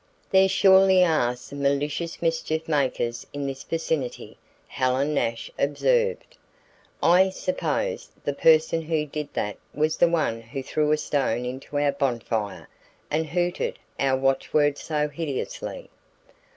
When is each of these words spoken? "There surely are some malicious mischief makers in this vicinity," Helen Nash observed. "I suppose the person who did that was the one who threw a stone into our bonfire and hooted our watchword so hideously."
"There 0.31 0.49
surely 0.49 1.03
are 1.05 1.35
some 1.35 1.61
malicious 1.61 2.23
mischief 2.23 2.67
makers 2.67 3.27
in 3.33 3.45
this 3.45 3.61
vicinity," 3.63 4.35
Helen 4.67 5.13
Nash 5.13 5.51
observed. 5.59 6.37
"I 7.03 7.29
suppose 7.29 8.09
the 8.23 8.33
person 8.33 8.81
who 8.81 9.05
did 9.05 9.31
that 9.35 9.57
was 9.75 9.97
the 9.97 10.09
one 10.09 10.41
who 10.41 10.63
threw 10.63 10.91
a 10.91 10.97
stone 10.97 11.45
into 11.45 11.77
our 11.77 11.91
bonfire 11.91 12.67
and 13.11 13.27
hooted 13.27 13.77
our 13.99 14.17
watchword 14.17 14.79
so 14.79 15.07
hideously." 15.07 15.91